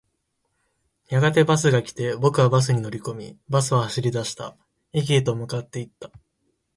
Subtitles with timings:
[1.09, 4.57] やがてバスが来て、僕はバスに乗り込み、バスは走り出した。
[4.93, 6.09] 駅へと向かっていった。